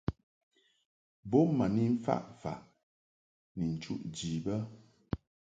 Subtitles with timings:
[1.29, 2.59] Bun ma ni mfaʼ faʼ
[3.57, 4.55] ni nchuʼ ji bə.